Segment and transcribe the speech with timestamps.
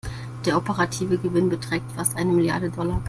[0.45, 2.99] Der operative Gewinn beträgt fast eine Milliarde Dollar.